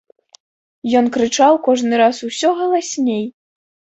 [1.01, 3.23] Ён крычаў кожны раз усё галасней.